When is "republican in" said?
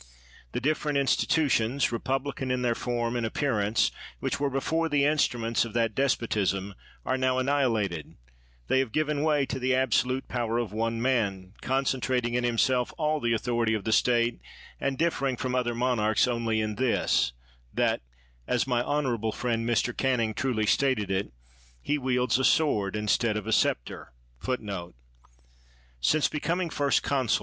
1.91-2.63